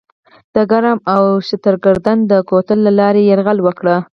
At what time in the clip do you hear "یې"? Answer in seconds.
3.23-3.29